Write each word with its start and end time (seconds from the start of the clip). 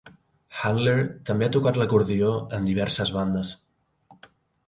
Handler 0.59 0.95
també 1.29 1.45
ha 1.49 1.53
tocat 1.57 1.77
l'acordió 1.81 2.31
en 2.59 2.65
diverses 2.69 3.11
bandes. 3.19 3.51